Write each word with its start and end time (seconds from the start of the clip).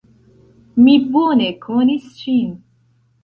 Mi 0.85 0.95
bone 1.17 1.51
konis 1.65 2.09
ŝin. 2.23 2.51